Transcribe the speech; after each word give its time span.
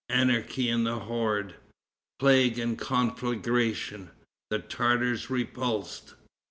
Anarchy 0.09 0.67
in 0.67 0.83
the 0.85 0.97
Horde. 0.97 1.53
Plague 2.17 2.57
and 2.57 2.75
Conflagration. 2.75 4.09
The 4.49 4.57
Tartars 4.57 5.29
Repulsed. 5.29 6.15